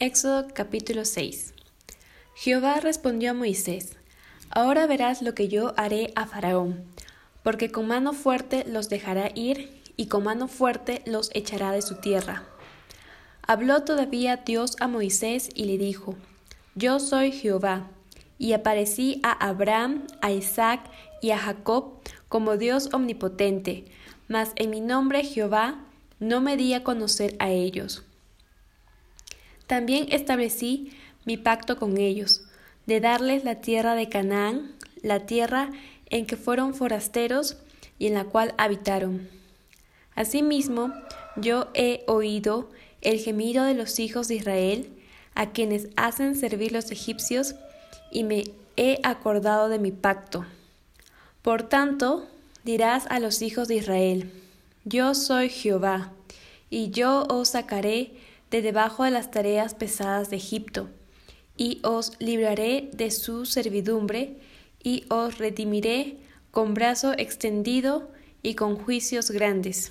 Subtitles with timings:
[0.00, 1.54] Éxodo capítulo 6
[2.36, 3.96] Jehová respondió a Moisés,
[4.48, 6.84] Ahora verás lo que yo haré a Faraón,
[7.42, 11.96] porque con mano fuerte los dejará ir y con mano fuerte los echará de su
[11.96, 12.44] tierra.
[13.42, 16.14] Habló todavía Dios a Moisés y le dijo,
[16.76, 17.88] Yo soy Jehová,
[18.38, 20.88] y aparecí a Abraham, a Isaac
[21.20, 21.94] y a Jacob
[22.28, 23.86] como Dios omnipotente,
[24.28, 25.84] mas en mi nombre Jehová
[26.20, 28.04] no me di a conocer a ellos.
[29.68, 30.92] También establecí
[31.26, 32.42] mi pacto con ellos,
[32.86, 34.72] de darles la tierra de Canaán,
[35.02, 35.70] la tierra
[36.08, 37.58] en que fueron forasteros
[37.98, 39.28] y en la cual habitaron.
[40.14, 40.92] Asimismo,
[41.36, 42.70] yo he oído
[43.02, 44.90] el gemido de los hijos de Israel,
[45.34, 47.54] a quienes hacen servir los egipcios,
[48.10, 48.44] y me
[48.76, 50.46] he acordado de mi pacto.
[51.42, 52.26] Por tanto,
[52.64, 54.32] dirás a los hijos de Israel,
[54.84, 56.12] Yo soy Jehová,
[56.70, 58.12] y yo os sacaré
[58.50, 60.88] de debajo de las tareas pesadas de Egipto,
[61.56, 64.36] y os libraré de su servidumbre,
[64.82, 66.18] y os redimiré
[66.50, 68.10] con brazo extendido
[68.42, 69.90] y con juicios grandes.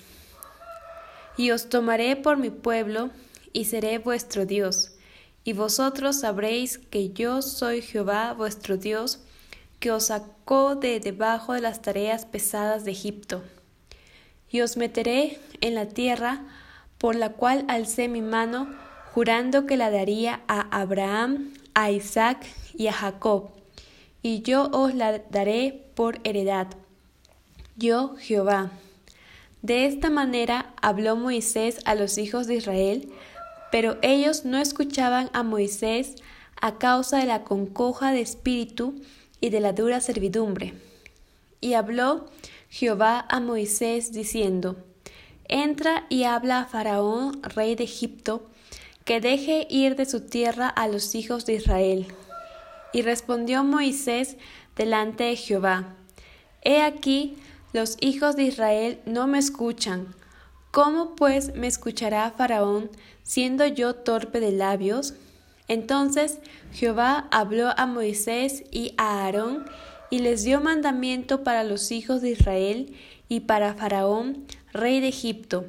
[1.38, 3.12] Y os tomaré por mi pueblo,
[3.54, 4.92] y seré vuestro Dios,
[5.44, 9.20] y vosotros sabréis que yo soy Jehová vuestro Dios,
[9.80, 13.44] que os sacó de debajo de las tareas pesadas de Egipto.
[14.50, 16.44] Y os meteré en la tierra
[16.98, 18.74] por la cual alcé mi mano,
[19.14, 22.46] jurando que la daría a Abraham, a Isaac
[22.76, 23.50] y a Jacob,
[24.22, 26.68] y yo os la daré por heredad.
[27.76, 28.72] Yo, Jehová.
[29.62, 33.12] De esta manera habló Moisés a los hijos de Israel,
[33.72, 36.16] pero ellos no escuchaban a Moisés
[36.62, 39.02] a causa de la concoja de espíritu
[39.42, 40.74] y de la dura servidumbre.
[41.60, 42.28] Y habló
[42.70, 44.78] Jehová a Moisés diciendo,
[45.50, 48.50] Entra y habla a Faraón, rey de Egipto,
[49.06, 52.08] que deje ir de su tierra a los hijos de Israel.
[52.92, 54.36] Y respondió Moisés
[54.76, 55.96] delante de Jehová,
[56.62, 57.38] He aquí,
[57.72, 60.14] los hijos de Israel no me escuchan.
[60.72, 62.90] ¿Cómo pues me escuchará Faraón,
[63.24, 65.14] siendo yo torpe de labios?
[65.70, 66.40] Entonces
[66.74, 69.66] Jehová habló a Moisés y a Aarón,
[70.10, 72.96] y les dio mandamiento para los hijos de Israel
[73.30, 74.46] y para Faraón,
[74.78, 75.66] rey de Egipto,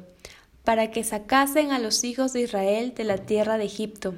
[0.63, 4.13] para que sacasen a los hijos de Israel de la tierra de Egipto.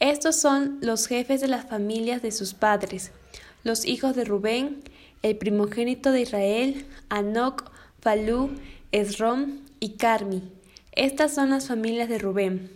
[0.00, 3.12] Estos son los jefes de las familias de sus padres,
[3.62, 4.82] los hijos de Rubén,
[5.22, 7.70] el primogénito de Israel, Anoc,
[8.00, 8.50] Falú,
[8.90, 10.42] Esrom y Carmi.
[10.90, 12.70] Estas son las familias de Rubén.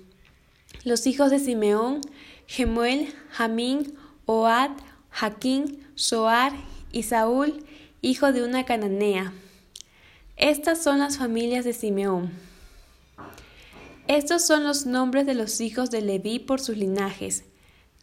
[0.84, 2.00] Los hijos de Simeón,
[2.47, 3.94] Gemuel, Jamín,
[4.26, 4.70] Oad,
[5.10, 6.53] Jaquín, Soar
[6.93, 7.64] y Saúl,
[8.03, 9.32] hijo de una cananea.
[10.36, 12.30] Estas son las familias de Simeón.
[14.06, 17.44] Estos son los nombres de los hijos de Leví por sus linajes: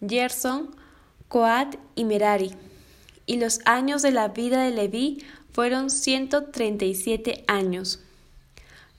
[0.01, 0.75] Gerson,
[1.27, 2.53] Coat y Merari.
[3.27, 7.99] Y los años de la vida de Leví fueron ciento treinta y siete años.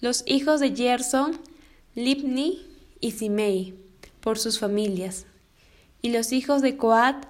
[0.00, 1.36] Los hijos de Gerson,
[1.96, 2.64] Libni
[3.00, 3.74] y Simei,
[4.20, 5.26] por sus familias.
[6.02, 7.26] Y los hijos de Coat,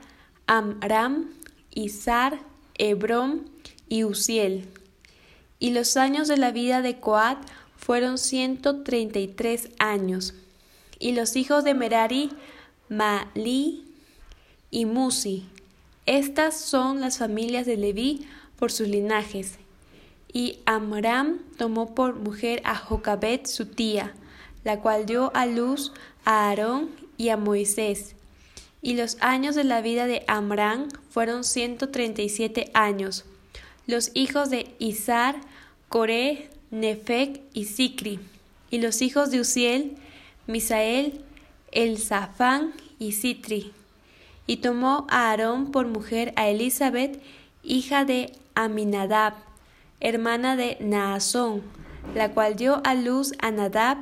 [0.47, 1.31] Amram,
[1.71, 2.43] Izar,
[2.77, 3.49] Hebrón
[3.89, 4.69] y Uziel
[5.59, 7.39] y los años de la vida de Coat
[7.77, 10.35] fueron ciento treinta y tres años.
[10.99, 12.31] Y los hijos de Merari,
[12.89, 13.85] Mali
[14.71, 15.47] y Musi.
[16.07, 18.27] Estas son las familias de Leví
[18.59, 19.59] por sus linajes.
[20.33, 24.13] Y Amram tomó por mujer a Jocabet su tía,
[24.65, 25.93] la cual dio a luz
[26.25, 28.17] a Aarón y a Moisés.
[28.83, 33.25] Y los años de la vida de Amram fueron ciento treinta y siete años.
[33.87, 35.37] Los hijos de Izar,
[35.91, 38.19] Coré, Nefec y Sicri,
[38.71, 39.97] y los hijos de Uziel,
[40.47, 41.21] Misael,
[41.71, 43.73] Elzafán y Sitri.
[44.47, 47.21] Y tomó a Aarón por mujer a Elizabeth,
[47.63, 49.35] hija de Aminadab,
[50.01, 51.63] hermana de Naasón,
[52.15, 53.99] la cual dio a luz a Nadab,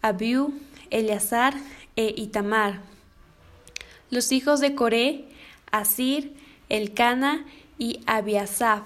[0.00, 0.54] Abiú,
[0.90, 1.54] Eleazar
[1.96, 2.80] e Itamar.
[4.10, 5.24] Los hijos de Coré,
[5.72, 6.34] Asir,
[6.68, 7.44] Elcana
[7.78, 8.82] y Abiasaf.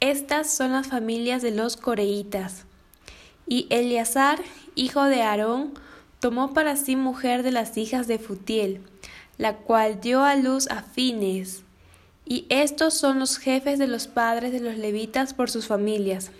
[0.00, 2.66] Estas son las familias de los coreitas.
[3.48, 4.38] Y Eleazar,
[4.76, 5.74] hijo de Aarón,
[6.20, 8.80] tomó para sí mujer de las hijas de Futiel,
[9.38, 11.62] la cual dio a luz a Fines.
[12.24, 16.30] Y estos son los jefes de los padres de los levitas por sus familias.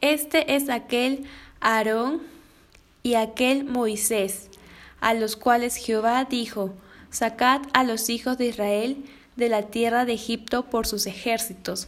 [0.00, 1.24] Este es aquel
[1.60, 2.20] Aarón
[3.04, 4.48] y aquel Moisés,
[5.00, 6.74] a los cuales Jehová dijo,
[7.10, 9.04] Sacad a los hijos de Israel
[9.36, 11.86] de la tierra de Egipto por sus ejércitos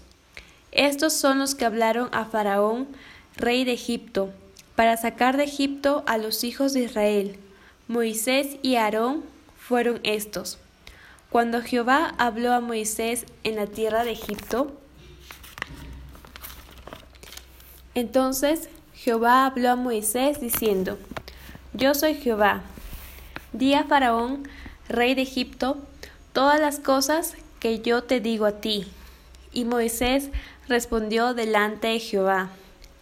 [0.73, 2.89] estos son los que hablaron a Faraón,
[3.37, 4.33] rey de Egipto,
[4.75, 7.39] para sacar de Egipto a los hijos de Israel,
[7.89, 9.25] Moisés y Aarón
[9.59, 10.59] fueron estos.
[11.31, 14.73] Cuando Jehová habló a Moisés en la tierra de Egipto,
[17.95, 20.99] entonces Jehová habló a Moisés diciendo,
[21.73, 22.63] Yo soy Jehová.
[23.53, 24.47] Di a Faraón,
[24.89, 25.79] rey de Egipto,
[26.33, 28.87] todas las cosas que yo te digo a ti.
[29.53, 30.31] Y Moisés
[30.69, 32.51] respondió delante de Jehová,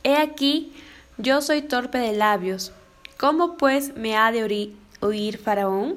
[0.03, 0.73] He aquí,
[1.19, 2.73] yo soy torpe de labios.
[3.19, 5.97] ¿Cómo pues me ha de oír Faraón?